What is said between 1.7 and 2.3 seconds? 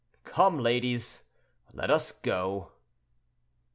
let us